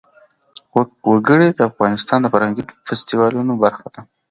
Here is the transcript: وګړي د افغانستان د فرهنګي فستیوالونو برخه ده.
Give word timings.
وګړي 1.11 1.49
د 1.53 1.59
افغانستان 1.69 2.19
د 2.21 2.27
فرهنګي 2.33 2.63
فستیوالونو 2.87 3.53
برخه 3.63 3.87
ده. 3.93 4.01